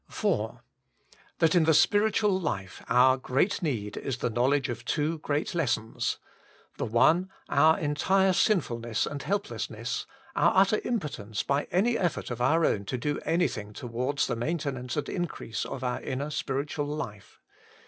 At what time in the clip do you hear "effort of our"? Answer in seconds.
11.99-12.65